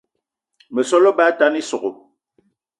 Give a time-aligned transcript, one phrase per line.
[0.75, 1.91] Meso á lebá atane ísogò